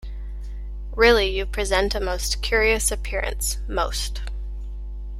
[0.95, 4.23] Really you present a most curious appearance, most.